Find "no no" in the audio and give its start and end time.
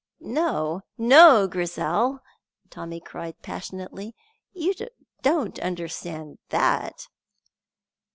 0.23-1.45